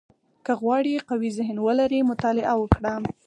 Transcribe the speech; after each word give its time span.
•که 0.45 0.51
غواړې 0.61 1.05
قوي 1.09 1.29
ذهن 1.37 1.57
ولرې، 1.61 2.07
مطالعه 2.11 2.53
وکړه. 2.57 2.93